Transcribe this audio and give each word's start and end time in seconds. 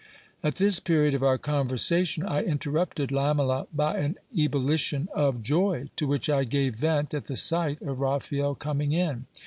At 0.41 0.55
this 0.55 0.79
period 0.79 1.13
of 1.13 1.21
our 1.21 1.37
conversation 1.37 2.25
I 2.25 2.41
interrupted 2.41 3.11
Lamela 3.11 3.67
by 3.71 3.97
an 3.99 4.15
ebullition 4.35 5.07
of 5.13 5.43
joy 5.43 5.91
to 5.95 6.07
which 6.07 6.27
I 6.27 6.43
gave 6.43 6.75
vent 6.77 7.13
at 7.13 7.25
the 7.25 7.35
sight 7.35 7.79
of 7.83 7.99
Raphael 7.99 8.55
coming 8.55 8.93
in. 8.93 9.27